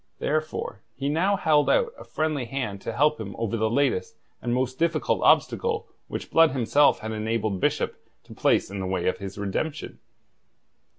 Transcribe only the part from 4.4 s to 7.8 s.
and most difficult obstacle which Blood himself had enabled